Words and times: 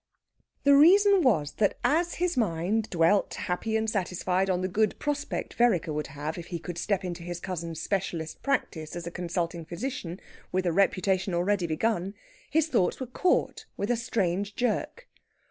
The 0.63 0.75
reason 0.75 1.21
was 1.21 1.51
that 1.57 1.77
as 1.83 2.15
his 2.15 2.35
mind 2.35 2.89
dwelt 2.89 3.35
happy 3.35 3.77
and 3.77 3.87
satisfied 3.87 4.49
on 4.49 4.61
the 4.61 4.67
good 4.67 4.97
prospect 4.97 5.53
Vereker 5.53 5.93
would 5.93 6.07
have 6.07 6.39
if 6.39 6.47
he 6.47 6.57
could 6.57 6.79
step 6.79 7.05
into 7.05 7.21
his 7.21 7.39
cousin's 7.39 7.79
specialist 7.79 8.41
practice 8.41 8.95
as 8.95 9.05
a 9.05 9.11
consulting 9.11 9.63
physician, 9.63 10.19
with 10.51 10.65
a 10.65 10.73
reputation 10.73 11.35
already 11.35 11.67
begun, 11.67 12.15
his 12.49 12.65
thoughts 12.67 12.99
were 12.99 13.05
caught 13.05 13.67
with 13.77 13.91
a 13.91 13.95
strange 13.95 14.55
jerk. 14.55 15.07